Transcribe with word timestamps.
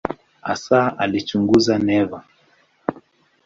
Hasa 0.47 0.97
alichunguza 1.01 1.73
neva. 1.87 2.19